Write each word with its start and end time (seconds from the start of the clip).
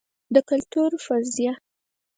د 0.33 0.35
کلتور 0.49 0.91
فرضیه 1.05 1.53